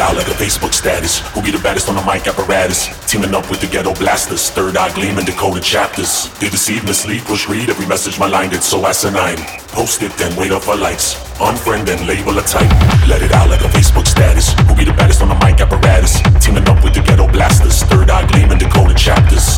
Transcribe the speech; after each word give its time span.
Facebook 0.00 0.72
status. 0.72 1.20
Who 1.34 1.42
be 1.42 1.50
the 1.50 1.58
baddest 1.58 1.88
on 1.88 1.94
the 1.94 2.02
mic 2.02 2.26
apparatus? 2.26 2.88
Teaming 3.06 3.34
up 3.34 3.50
with 3.50 3.60
the 3.60 3.66
ghetto 3.66 3.92
blasters. 3.94 4.50
Third 4.50 4.76
eye 4.76 4.92
gleaming, 4.94 5.26
decoded 5.26 5.62
chapters. 5.62 6.30
They 6.40 6.48
deceive, 6.48 6.84
mislead, 6.84 7.22
push, 7.22 7.48
read 7.48 7.68
every 7.68 7.86
message 7.86 8.18
my 8.18 8.26
line 8.26 8.50
did 8.50 8.62
so 8.62 8.84
asinine. 8.86 9.38
Post 9.68 10.02
it, 10.02 10.12
then 10.16 10.34
wait 10.36 10.52
up 10.52 10.62
for 10.62 10.76
likes. 10.76 11.14
Unfriend 11.38 11.88
and 11.88 12.06
label 12.06 12.38
a 12.38 12.42
type. 12.42 12.70
Let 13.06 13.22
it 13.22 13.32
out 13.32 13.50
like 13.50 13.60
a 13.60 13.68
Facebook 13.68 14.06
status. 14.06 14.52
Who 14.68 14.74
be 14.74 14.84
the 14.84 14.92
baddest 14.92 15.22
on 15.22 15.28
the 15.28 15.38
mic 15.44 15.60
apparatus? 15.60 16.20
Teaming 16.44 16.68
up 16.68 16.82
with 16.82 16.94
the 16.94 17.02
ghetto 17.02 17.28
blasters. 17.28 17.82
Third 17.84 18.10
eye 18.10 18.26
gleaming, 18.26 18.58
decoded 18.58 18.96
chapters. 18.96 19.56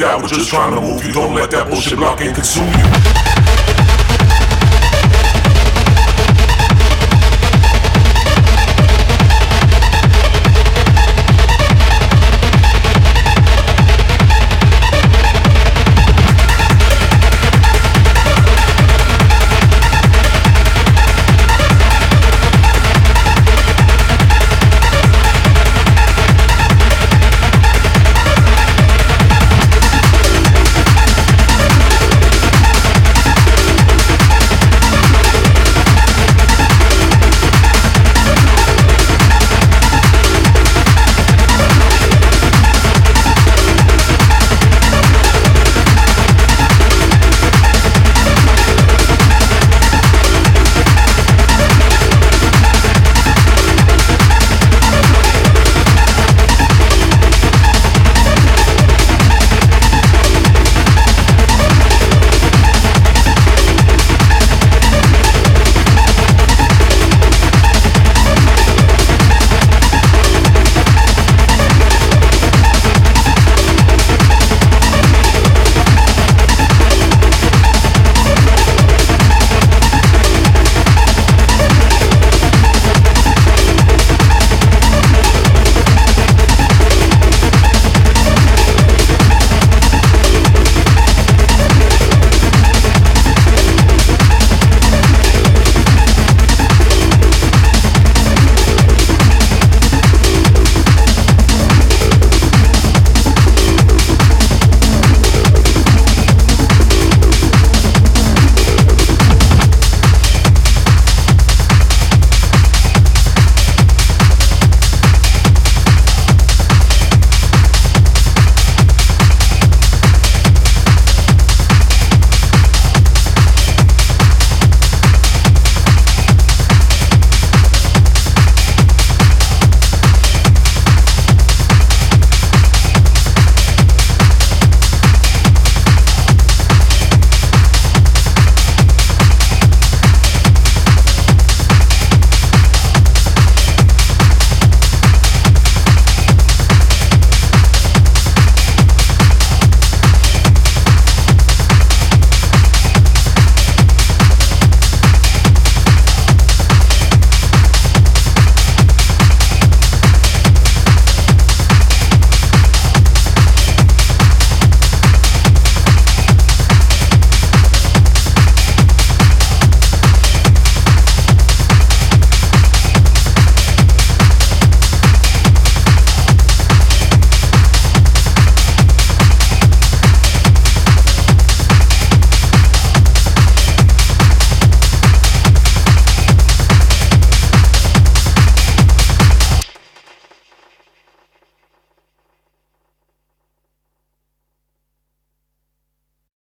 Doubt 0.00 0.22
we're 0.22 0.28
just 0.28 0.48
trying 0.48 0.74
to 0.74 0.80
move 0.80 1.04
you. 1.04 1.12
Don't 1.12 1.34
let 1.34 1.50
that 1.50 1.68
bullshit 1.68 1.98
block 1.98 2.22
and 2.22 2.34
consume 2.34 2.66
you. 2.68 3.29